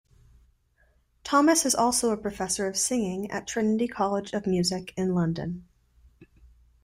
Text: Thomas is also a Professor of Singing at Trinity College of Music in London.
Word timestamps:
Thomas 1.23 1.63
is 1.63 1.75
also 1.75 2.09
a 2.09 2.17
Professor 2.17 2.65
of 2.65 2.75
Singing 2.75 3.29
at 3.29 3.45
Trinity 3.45 3.87
College 3.87 4.33
of 4.33 4.47
Music 4.47 4.95
in 4.97 5.13
London. 5.13 5.67